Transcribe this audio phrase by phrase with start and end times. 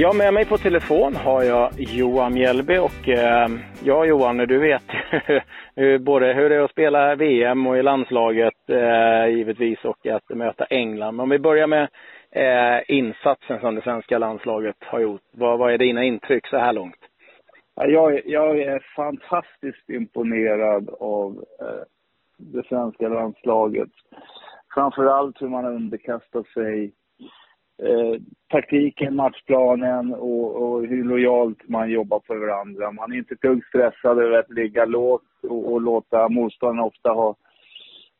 [0.00, 3.48] Ja, med mig på telefon har jag Johan Mjällby och eh,
[3.84, 4.82] ja Johan, du vet
[6.04, 10.64] både hur det är att spela VM och i landslaget eh, givetvis och att möta
[10.64, 11.16] England.
[11.16, 11.88] Men om vi börjar med
[12.30, 15.22] eh, insatsen som det svenska landslaget har gjort.
[15.32, 17.00] Vad, vad är dina intryck så här långt?
[17.74, 21.84] Jag, jag är fantastiskt imponerad av eh,
[22.36, 23.90] det svenska landslaget.
[24.74, 26.92] Framförallt hur man har underkastat sig
[27.82, 32.92] eh, taktiken, matchplanen och, och, hur lojalt man jobbar för varandra.
[32.92, 37.10] Man är inte ett dugg stressad över att ligga lågt och, och låta motståndaren ofta
[37.10, 37.36] ha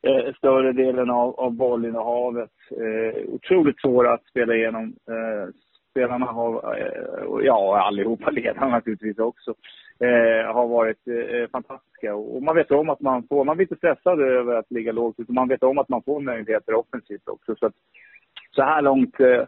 [0.07, 2.51] eh, större delen av, av bollinnehavet.
[2.71, 4.83] Eh, otroligt svåra att spela igenom.
[4.83, 5.53] Eh,
[5.91, 9.53] spelarna har, eh, ja allihopa ledarna naturligtvis också,
[9.99, 12.15] eh, har varit eh, fantastiska.
[12.15, 15.19] Och man vet om att man får, man blir inte stressad över att ligga lågt,
[15.19, 17.55] utan man vet om att man får möjligheter offensivt också.
[17.55, 17.73] Så att,
[18.59, 19.43] så här långt, eh,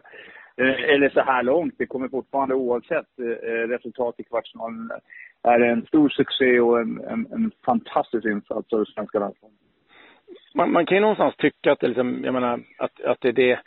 [0.56, 4.90] eh, eller så här långt, det kommer fortfarande oavsett eh, resultat i kvartsfinalen,
[5.42, 9.58] är det en stor succé och en, en, en fantastisk insats av det svenska landslaget.
[10.54, 13.32] Man, man, kan ju någonstans tycka att det, liksom, jag menar, att, att det är
[13.32, 13.60] det,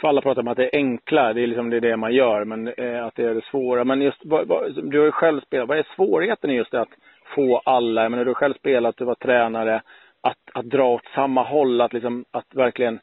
[0.00, 2.14] för alla pratar om att det är enkla, det är liksom det, är det man
[2.14, 3.84] gör, men eh, att det är det svåra.
[3.84, 6.80] Men just, vad, vad, du har ju själv spelat, vad är svårigheten i just det
[6.80, 6.96] att
[7.34, 9.82] få alla, jag menar du har själv spelat, du var tränare,
[10.20, 13.00] att, att dra åt samma håll, att liksom, att verkligen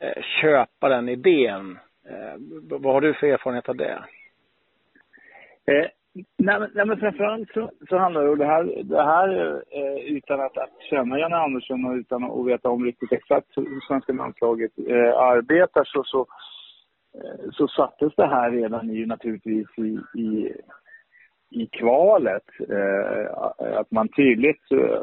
[0.00, 1.78] Eh, köpa den idén.
[2.08, 2.34] Eh,
[2.80, 4.04] vad har du för erfarenhet av det?
[5.66, 5.86] Eh,
[6.36, 10.12] nej, men, nej, men framförallt så, så handlar det om det här, det här eh,
[10.16, 14.12] utan att, att känna Janne Andersson och utan att veta om riktigt exakt hur svenska
[14.12, 16.26] landslaget eh, arbetar så, så,
[17.14, 20.54] eh, så sattes det här redan i, naturligtvis i, i
[21.50, 22.44] i kvalet.
[22.68, 25.02] Eh, att man tydligt eh,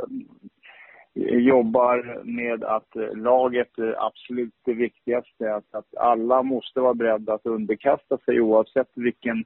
[1.40, 5.56] jobbar med att laget är absolut det viktigaste.
[5.56, 9.46] Att, att alla måste vara beredda att underkasta sig oavsett vilken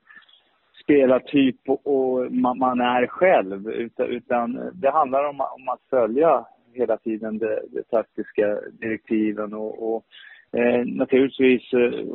[0.84, 3.70] spelartyp och, och man, man, är själv.
[3.70, 9.96] Utan, utan, det handlar om, om att följa hela tiden de, de taktiska direktiven och,
[9.96, 10.06] och
[10.60, 12.06] eh, naturligtvis eh,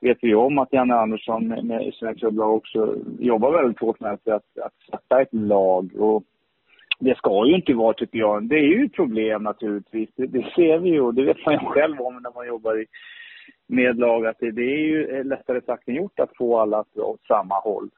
[0.00, 4.12] vet vi om att Janne Andersson med, med sina klubblag också jobbar väldigt hårt med
[4.12, 5.90] att, att, att sätta ett lag.
[5.98, 6.22] Och,
[7.04, 8.48] det ska ju inte vara, tycker jag.
[8.48, 10.10] Det är ju ett problem naturligtvis.
[10.16, 12.80] Det, det ser vi ju och det vet man ju själv om när man jobbar
[12.80, 12.86] i,
[13.68, 14.26] med lag.
[14.26, 17.26] Att det, det är ju eh, lättare sagt än gjort att få alla att åt
[17.26, 17.90] samma håll.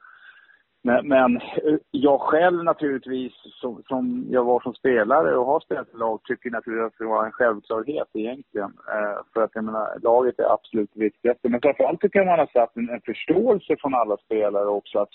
[0.83, 5.93] Men, men, eh, jag själv naturligtvis, som, som, jag var som spelare och har spelat
[5.93, 8.73] i lag, tycker naturligtvis att det var en självklarhet egentligen.
[8.93, 11.15] Eh, för att jag menar, laget är absolut viktigast.
[11.15, 11.49] viktigaste.
[11.49, 14.99] Men framförallt tycker jag man har satt en, en förståelse från alla spelare också.
[14.99, 15.13] Att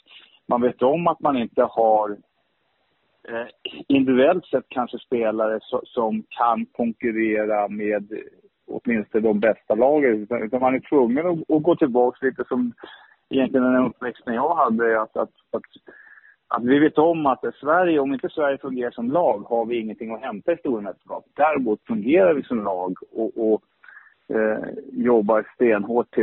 [0.48, 2.16] man vet om att man inte har
[3.28, 3.46] eh,
[3.88, 8.12] individuellt sett kanske spelare so som kan konkurrera med
[8.66, 10.22] åtminstone de bästa lagen.
[10.22, 12.72] Utan, utan man är tvungen att, att gå tillbaka lite som
[13.30, 15.02] egentligen den uppväxten jag hade.
[15.02, 15.62] Att, att, att,
[16.48, 20.14] att vi vet om att Sverige, om inte Sverige fungerar som lag har vi ingenting
[20.14, 21.24] att hämta i stormästerskap.
[21.36, 23.62] Däremot fungerar vi som lag och, och
[24.36, 26.16] eh, jobbar stenhårt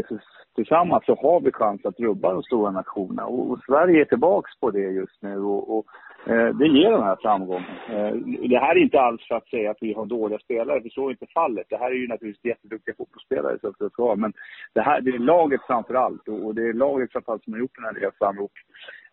[0.55, 3.25] tillsammans så har vi chans att rubba de stora nationerna.
[3.25, 5.39] Och, och Sverige är tillbaka på det just nu.
[5.39, 5.85] och, och
[6.25, 7.63] Eh, det ger den här framgången.
[7.89, 8.13] Eh,
[8.49, 11.07] det här är inte alls för att säga att vi har dåliga spelare, för så
[11.07, 11.67] är inte fallet.
[11.69, 14.33] Det här är ju naturligtvis jätteduktiga fotbollsspelare, så att det men
[14.73, 17.59] det, här, det är laget framför allt och det är laget framför allt som har
[17.59, 18.51] gjort den här resan och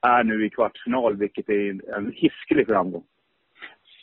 [0.00, 3.04] är nu i kvartsfinal, vilket är en hiskelig framgång.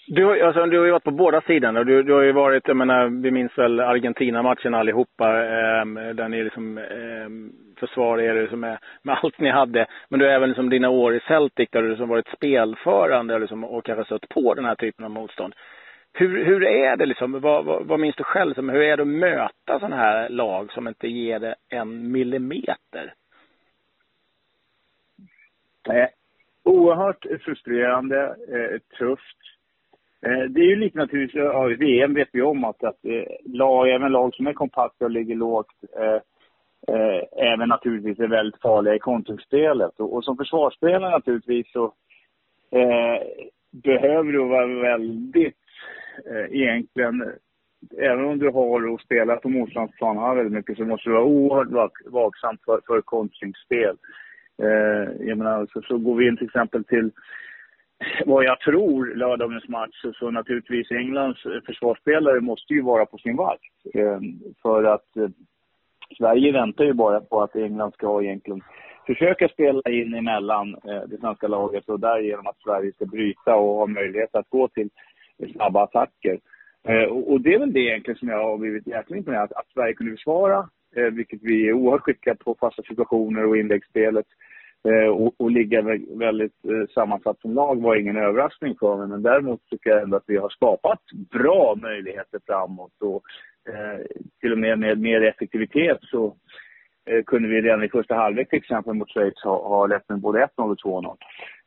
[0.07, 1.83] Du, alltså, du har ju varit på båda sidorna.
[1.83, 5.43] Du, du har ju varit, jag menar, vi minns väl Argentina-matchen allihopa.
[5.43, 7.29] Eh, där ni liksom eh,
[7.79, 9.85] försvarade er liksom med, med allt ni hade.
[10.09, 13.63] Men du har även liksom dina år i Celtic där du liksom varit spelförande liksom,
[13.63, 15.55] och kanske stött på den här typen av motstånd.
[16.13, 17.39] Hur, hur är det liksom?
[17.39, 18.49] Vad, vad, vad minns du själv?
[18.49, 23.13] Liksom, hur är det att möta sådana här lag som inte ger det en millimeter?
[25.89, 26.07] Eh,
[26.63, 29.52] oerhört frustrerande, eh, tufft.
[30.25, 33.89] Eh, det är ju lite naturligtvis, ja, VM vet vi om att, att eh, lag,
[33.89, 35.67] även lag som är kompakta och ligger lågt,
[35.97, 36.21] eh,
[36.95, 39.99] eh, även naturligtvis är väldigt farliga i kontringsspelet.
[39.99, 41.85] Och, och som försvarsspelare naturligtvis så
[42.71, 43.21] eh,
[43.71, 45.57] behöver du vara väldigt,
[46.29, 47.23] eh, egentligen,
[47.97, 51.91] även om du har och spelar på motståndsplanen väldigt mycket så måste du vara oerhört
[52.05, 53.95] vaksam för, för kontringsspel.
[54.61, 57.11] Eh, jag menar, så, så går vi in till exempel till
[58.25, 63.35] vad jag tror lördagens match så, naturligtvis Englands eh, försvarsspelare måste ju vara på sin
[63.35, 63.73] vakt.
[63.93, 65.29] Ehm, för att eh,
[66.17, 68.61] Sverige väntar ju bara på att England ska egentligen
[69.07, 73.75] försöka spela in emellan eh, det svenska laget och därigenom att Sverige ska bryta och
[73.75, 74.89] ha möjlighet att gå till
[75.53, 76.39] snabba attacker.
[77.09, 79.93] Och, det är väl det egentligen som jag har blivit jäkligt imponerad att, att Sverige
[79.93, 80.69] kunde försvara,
[81.11, 84.25] vilket vi är oerhört skickliga på fasta situationer och inläggsspelet.
[84.87, 89.07] Eh, och, och ligga väldigt eh, sammansatt som lag var ingen överraskning för mig.
[89.07, 90.99] Men däremot tycker jag ändå att vi har skapat
[91.31, 93.01] bra möjligheter framåt.
[93.01, 93.23] Och
[93.73, 94.05] eh,
[94.41, 96.35] till och med med mer effektivitet så
[97.09, 100.19] eh, kunde vi redan i första halvlek till exempel mot Schweiz ha, ha lett med
[100.19, 101.17] både 1-0 och 2-0.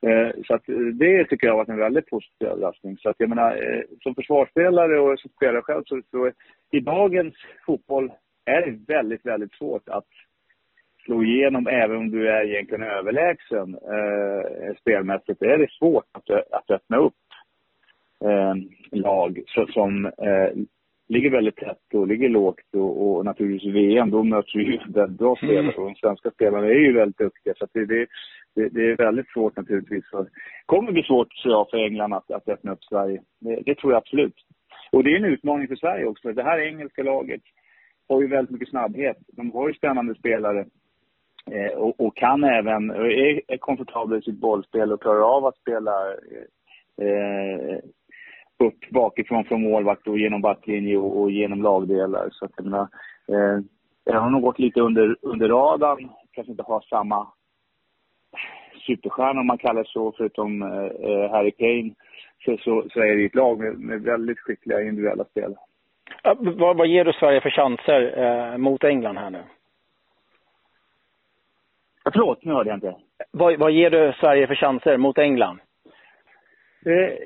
[0.06, 2.96] Eh, så att eh, det tycker jag har varit en väldigt positiv överraskning.
[2.96, 6.30] Så att jag menar, som försvarsspelare och som spelare själv så, så
[6.70, 7.34] i dagens
[7.66, 8.12] fotboll
[8.46, 10.08] är det väldigt, väldigt svårt att
[11.06, 15.40] slå igenom även om du är egentligen överlägsen eh, spelmässigt.
[15.40, 17.14] Det är det svårt att, att öppna upp
[18.24, 18.54] eh,
[18.90, 20.50] lag så, som eh,
[21.08, 25.18] ligger väldigt tätt och ligger lågt och, och naturligtvis VM, då möter vi ju väldigt
[25.18, 25.74] bra spelare mm.
[25.76, 28.08] och de svenska spelarna är ju väldigt duktiga så det, det,
[28.68, 30.04] det, är väldigt svårt naturligtvis.
[30.12, 30.26] Det
[30.66, 33.22] kommer bli svårt tror jag för England att, att öppna upp Sverige.
[33.40, 34.34] Det, det tror jag absolut.
[34.92, 36.32] Och det är en utmaning för Sverige också.
[36.32, 37.42] Det här engelska laget
[38.08, 39.16] har ju väldigt mycket snabbhet.
[39.26, 40.66] De har ju spännande spelare.
[41.50, 45.56] Eh, och, och, kan även, är, är komfortabel i sitt bollspel och klarar av att
[45.56, 45.92] spela
[47.02, 47.78] eh,
[48.58, 52.28] upp bakifrån från målvakt och genom backlinje och, och genom lagdelar.
[52.32, 52.88] Så att jag menar,
[53.28, 53.60] eh,
[54.04, 57.26] jag har nog gått lite under, under radarn, kanske inte har samma
[58.86, 61.94] superstjärna om man kallar det så, förutom eh, eh Harry Kane,
[62.44, 65.58] så, så, så, är det ett lag med, med väldigt skickliga individuella spelare.
[66.38, 69.42] vad, vad ger du Sverige för chanser eh, mot England här nu?
[72.12, 72.94] Förlåt, nu hörde jag inte.
[73.30, 75.60] Vad, vad ger du Sverige för chanser mot England?
[76.86, 77.18] Eh,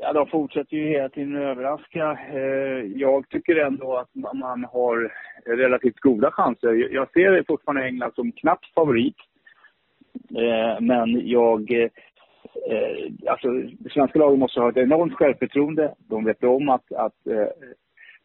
[0.00, 2.18] ja, de fortsätter ju hela tiden att överraska.
[2.32, 5.12] Eh, jag tycker ändå att man har
[5.46, 6.94] relativt goda chanser.
[6.94, 9.16] Jag ser fortfarande England som knapp favorit.
[10.36, 11.72] Eh, men jag...
[11.72, 11.90] Eh,
[13.26, 15.94] alltså, det svenska laget måste ha ett enormt självförtroende.
[15.98, 17.48] De vet om att, att eh,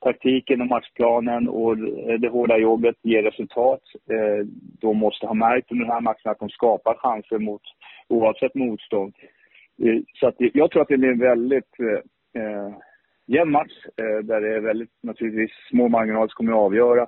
[0.04, 1.78] taktiken och matchplanen och
[2.20, 3.82] det hårda jobbet ger resultat.
[4.10, 4.46] Eh,
[4.82, 7.62] de måste ha märkt under den här matchen att de skapar chanser mot,
[8.08, 9.14] oavsett motstånd.
[9.84, 11.80] Eh, så att jag tror att det blir en väldigt
[12.34, 12.74] eh,
[13.26, 17.02] jämn match eh, där det är väldigt naturligtvis små marginaler som kommer att avgöra.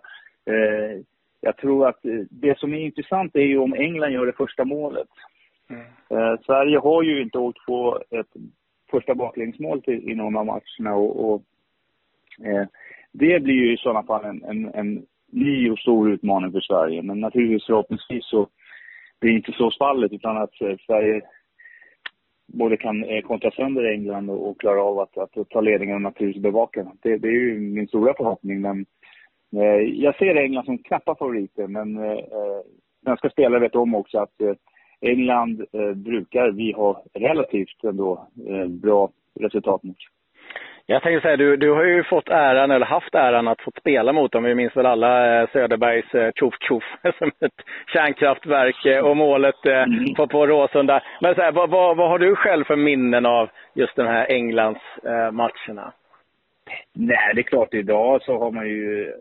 [0.45, 1.01] Eh,
[1.41, 1.99] jag tror att
[2.29, 5.07] det som är intressant är ju om England gör det första målet.
[5.69, 5.81] Mm.
[6.09, 8.33] Eh, Sverige har ju inte åkt på ett
[8.91, 11.41] första baklängsmål i någon av matcherna och, och
[12.45, 12.67] eh,
[13.19, 17.01] det blir ju i sådana fall en, en, en ny och stor utmaning för Sverige.
[17.01, 18.47] Men naturligtvis förhoppningsvis så
[19.21, 21.21] blir det inte så fallet utan att eh, Sverige
[22.47, 26.43] både kan eh, kontra sönder England och, klara av att, att ta ledningen och naturligtvis
[26.43, 26.91] bevaka.
[27.01, 28.61] Det, det är ju min stora förhoppning.
[28.61, 28.85] Men
[29.55, 32.61] eh, jag ser England som knappa favoriter men eh, eh,
[33.03, 34.53] svenska spelare vet om också att eh,
[35.01, 39.09] England eh, brukar vi ha relativt ändå eh, bra
[39.39, 39.97] resultat mot.
[40.87, 44.13] Jag tänkte säga, du, du har ju fått äran, eller haft äran att få spela
[44.13, 44.43] mot dem.
[44.43, 46.83] Vi minns väl alla eh, Söderbergs eh, tjoff tjoff
[47.17, 50.13] som ett kärnkraftverk eh, och målet mm.
[50.15, 51.01] på, på Råsunda.
[51.21, 54.31] Men så här, vad, vad, vad, har du själv för minnen av just den här
[54.31, 55.93] Englands eh, matcherna?
[56.93, 59.11] Nej, det är klart idag så har man ju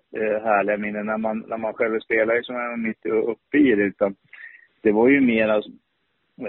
[0.44, 3.82] härliga minnen när man, när man själv spelar så är mitt uppe i det.
[3.82, 4.14] Utan
[4.82, 5.62] det var ju mer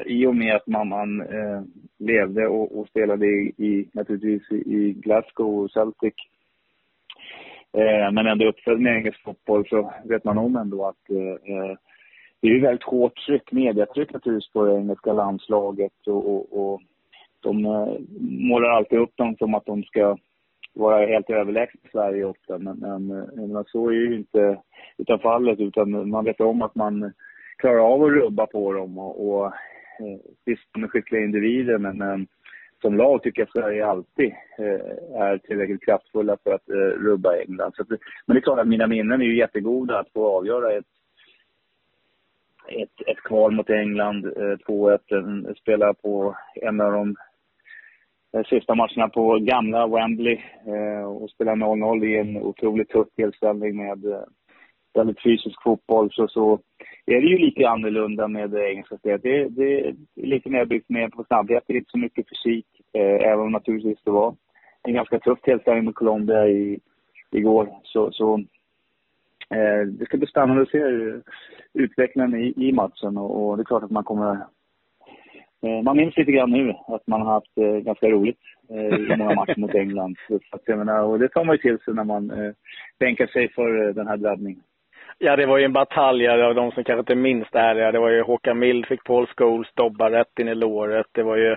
[0.05, 1.61] i och med att mamman eh,
[1.99, 6.13] levde och, och spelade i, i, naturligtvis i Glasgow och Celtic.
[7.73, 11.77] Eh, men ändå uppfödd med engelsk fotboll så vet man om ändå att eh, eh,
[12.42, 16.81] det är ju väldigt hårt tryck, mediatryck naturligtvis på det engelska landslaget och, och, och
[17.39, 20.18] de eh, målar alltid upp dem som att de ska
[20.73, 24.61] vara helt överlägsna Sverige ofta men, men, eh, men så är ju inte
[24.97, 27.13] utan fallet utan man vet om att man
[27.57, 29.54] klarar av att rubba på dem och, och
[29.99, 32.28] Eh, visst, de är skickliga individer, men, men
[32.81, 37.73] som lag tycker jag Sverige alltid eh, är tillräckligt kraftfulla för att eh, rubba England.
[37.75, 37.90] Så att,
[38.25, 40.85] men det är klart att mina minnen är ju jättegoda att få avgöra ett,
[42.68, 44.99] ett, ett kval mot England, eh, 2-1,
[45.47, 47.16] eh, spela på en av de
[48.33, 50.40] eh, sista matcherna på gamla Wembley
[51.06, 54.25] och spela 0-0 i en otroligt tuff tillställning med
[54.95, 56.59] väldigt fysisk fotboll så, så
[57.06, 59.23] är det ju lite annorlunda med det engelska spelet.
[59.23, 62.66] Det, det är lite mer byggt mer på snabbhet, det är inte så mycket fysik.
[62.94, 64.35] Eh, även om naturligtvis det var
[64.83, 66.80] en ganska tuff tillställning med Colombia i,
[67.31, 67.69] igår.
[67.83, 68.37] Så, så
[69.49, 70.83] eh, det ska bli spännande att se
[71.73, 74.31] utvecklingen i, i matchen och, och, det är klart att man kommer
[75.61, 79.18] eh, man minns lite grann nu att man har haft eh, ganska roligt eh, i
[79.18, 80.18] många matcher mot England.
[80.28, 82.54] Så att, jag menar, och det tar man ju till sig när man eh,
[82.99, 84.61] bänkar sig för eh, den här drabbningen.
[85.18, 87.92] Ja, det var ju en batalj av de som kanske inte minns det här.
[87.92, 91.07] Det var ju Håkan Mild fick Paul Scholes dobba rätt in i låret.
[91.12, 91.52] Det var ju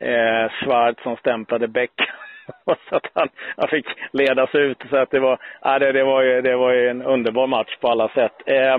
[0.00, 1.92] eh, Svart som stämplade Beck.
[2.90, 4.82] så att han, han fick ledas ut.
[4.90, 7.76] Så att det var, ja, det, det, var ju, det var ju en underbar match
[7.80, 8.34] på alla sätt.
[8.46, 8.78] Eh,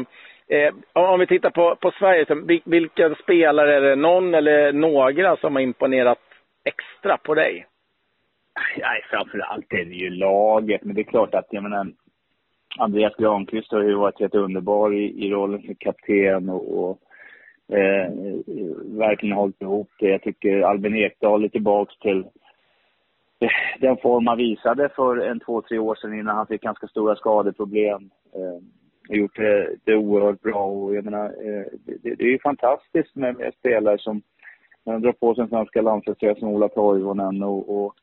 [0.52, 5.38] Eh, om vi tittar på, på Sverige, så, vilka spelare är det, någon eller några
[5.38, 6.20] som har imponerat
[6.66, 7.66] extra på dig?
[8.78, 10.84] Nej, framförallt är det ju laget.
[10.84, 11.88] Men det är klart att, jag menar,
[12.78, 17.00] Andreas Granqvist har ju varit helt underbar i, i rollen som kapten och, och
[17.76, 18.12] eh,
[18.84, 20.10] verkligen hållit ihop det.
[20.10, 22.26] Jag tycker Albin Ekdal är tillbaks till
[23.80, 27.16] den form han visade för en två, tre år sedan innan han fick ganska stora
[27.16, 28.10] skadeproblem.
[28.36, 28.64] Eh,
[29.10, 33.16] har gjort det, det oerhört bra och jag menar, eh, det, det, är ju fantastiskt
[33.16, 34.22] med, med spelare som
[34.86, 37.96] drar på sig en svenska landslagströja som Ola Toivonen och, och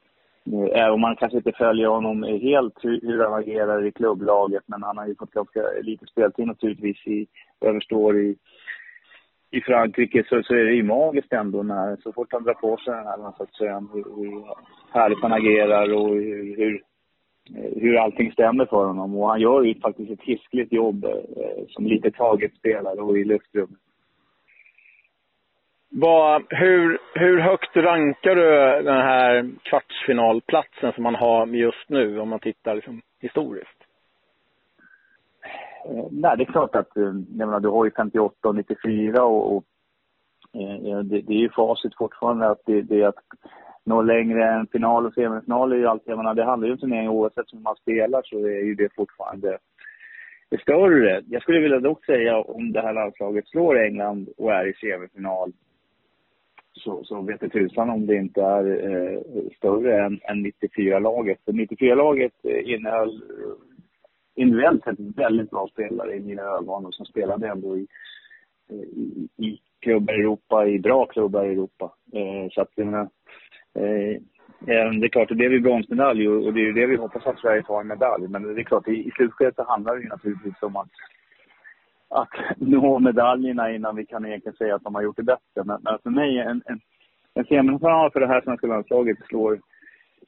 [0.53, 4.83] Eh, Även om man kanske inte följer honom helt hur, han agerar i klubblaget, men
[4.83, 7.27] han har ju fått ganska lite speltid naturligtvis i,
[7.59, 8.37] vad jag förstår, i,
[9.51, 12.77] i Frankrike så, så är det ju magiskt ändå när, så fort han drar på
[12.77, 14.45] sig den här landslagströjan, hur, hur
[14.93, 16.83] härligt han agerar och hur, hur,
[17.81, 19.17] hur allting stämmer för honom.
[19.17, 23.25] Och han gör ju faktiskt ett hiskligt jobb eh, som lite taget spelare och i
[23.25, 23.81] luftrummet.
[25.91, 32.29] Vad, hur, hur högt rankar du den här kvartsfinalplatsen som man har just nu om
[32.29, 33.79] man tittar liksom historiskt?
[35.89, 39.57] Eh, nej, det är klart att eh, menar, du har ju 58 och 94 och,
[39.57, 39.65] och
[40.55, 43.25] eh, det, det, är ju facit fortfarande att det, det är att
[43.85, 46.79] nå längre än final och semifinal är ju alltid, jag menar, det handlar ju om
[46.79, 49.59] turnering oavsett hur man spelar så är ju det fortfarande
[50.51, 51.23] det större.
[51.29, 55.53] Jag skulle vilja dock säga om det här landslaget slår England och är i semifinal
[56.79, 59.21] så, så vet det tusan om det inte är eh,
[59.57, 61.39] större än, än 94-laget.
[61.47, 67.49] 94-laget eh, innehöll eh, individuellt sett väldigt bra spelare i mina ögon och som spelade
[67.49, 67.87] ändå i,
[68.71, 71.93] eh, i, i klubbar i Europa, i bra klubbar i Europa.
[72.13, 73.09] Eh, så att jag menar,
[73.75, 74.21] eh,
[74.61, 77.39] det är klart, det blev ju bronsmedalj och det är ju det vi hoppas att
[77.39, 78.29] Sverige tar en medalj.
[78.29, 80.89] Men det är klart, i, i slutskedet handlar det ju naturligtvis om att
[82.11, 85.65] att nå medaljerna innan vi kan egentligen säga att de har gjort det bättre.
[85.65, 86.81] Men, men för mig, en, en,
[87.35, 89.61] en semifinal för det här svenska landslaget slår,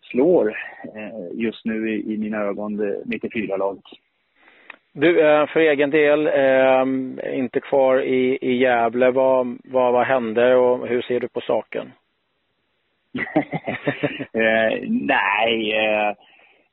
[0.01, 0.49] slår
[0.95, 3.85] eh, just nu i, i mina ögon det 94-laget.
[4.93, 9.11] Du, eh, för egen del, eh, inte kvar i, i Gävle.
[9.11, 11.93] Vad, vad, vad hände och hur ser du på saken?
[14.33, 16.15] eh, nej, eh,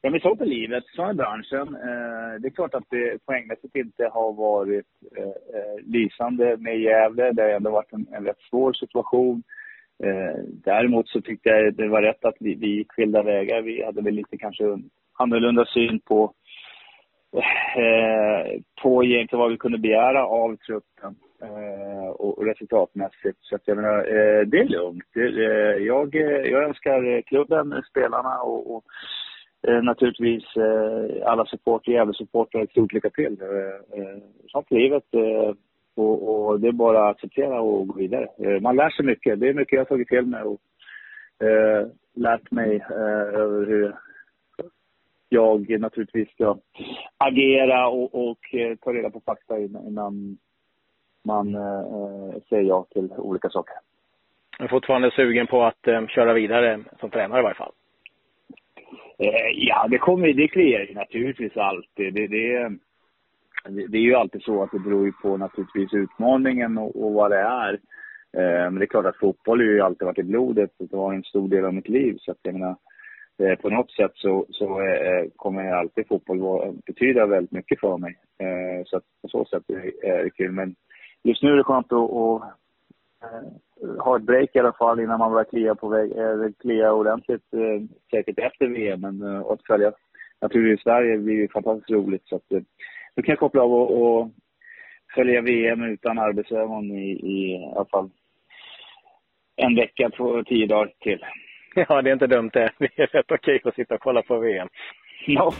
[0.02, 1.68] Ja, men så på livet, så är branschen.
[1.76, 4.86] Eh, det är klart att det poängmässigt inte har varit
[5.18, 7.32] eh, eh lysande med Gävle.
[7.32, 9.44] Det har ändå varit en, en rätt svår situation.
[10.04, 13.62] Eh, däremot så tyckte jag det var rätt att vi, vi gick skilda vägar.
[13.62, 14.64] Vi hade väl lite kanske
[15.14, 16.34] annorlunda syn på,
[17.76, 21.16] eh, på egentligen vad vi kunde begära av truppen
[22.14, 23.38] och, resultatmässigt.
[23.42, 23.98] Så att jag menar,
[24.46, 25.06] det är lugnt.
[25.86, 26.16] jag,
[26.52, 28.84] jag önskar klubben, spelarna och, och
[29.68, 33.38] eh, naturligtvis eh, alla supporter, Gävle-supportrar ett stort lycka till.
[33.42, 35.54] Eh, eh, sånt livet eh,
[35.96, 38.28] och, och, det är bara att acceptera och gå vidare.
[38.38, 39.40] Eh, man lär sig mycket.
[39.40, 40.62] Det är mycket jag har tagit till mig och
[41.48, 43.96] eh, lärt mig eh, över hur
[45.30, 46.58] jag naturligtvis ska
[47.18, 50.38] agera och, och eh, ta reda på fakta innan
[51.24, 53.76] man eh, säger ja till olika saker.
[54.58, 57.72] Jag är fortfarande sugen på att eh, köra vidare som tränare i varje fall.
[59.20, 62.14] Eh, ja, det kommer det kliar ju naturligtvis alltid.
[62.14, 62.70] Det, det,
[63.88, 67.32] det, är ju alltid så att det beror ju på naturligtvis utmaningen och, och vad
[67.32, 67.74] det är.
[68.38, 70.72] Eh, men det är klart att fotboll har ju alltid varit i blodet.
[70.80, 72.18] Det var en stor del av mitt liv.
[72.20, 72.76] Så att jag menar,
[73.40, 78.18] eh, på något sätt så, så eh, kommer alltid fotboll betyda väldigt mycket för mig.
[78.40, 79.64] Eh, så att på så sätt
[80.04, 80.52] är det kul.
[80.52, 80.76] Men
[81.24, 82.42] just nu är det skönt att, att
[83.24, 83.52] eh,
[84.00, 87.54] ha ett break i alla fall innan man börjar klia, på väg, äh, klia ordentligt
[87.54, 87.82] äh,
[88.12, 89.02] säkert efter VM.
[89.02, 89.92] Men äh, att följa
[90.42, 92.28] naturligtvis Sverige blir ju fantastiskt roligt.
[92.28, 92.44] Så att,
[93.16, 94.32] nu kan jag koppla av och, och
[95.16, 98.10] följa VM utan arbetsögon i, i, i alla fall
[99.56, 101.26] en vecka, två, tio dagar till.
[101.90, 102.72] Ja, det är inte dumt det.
[102.80, 104.68] Det är rätt okej att sitta och kolla på VM.
[105.28, 105.54] Ja.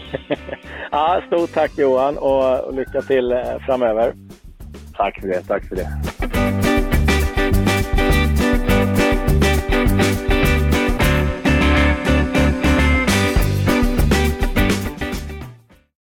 [0.90, 3.34] ja, stort tack Johan och lycka till
[3.66, 4.12] framöver.
[4.96, 6.17] Tack för det, tack för det.